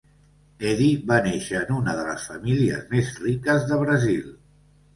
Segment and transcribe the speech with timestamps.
[0.69, 4.29] Eddy va néixer en una de les famílies més riques de Brasil.